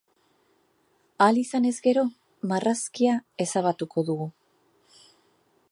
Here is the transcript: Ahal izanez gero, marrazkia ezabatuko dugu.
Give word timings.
Ahal 1.25 1.41
izanez 1.41 1.73
gero, 1.87 2.05
marrazkia 2.53 3.19
ezabatuko 3.47 4.07
dugu. 4.11 4.29